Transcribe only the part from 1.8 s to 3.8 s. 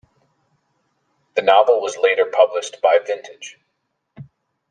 later published by Vintage.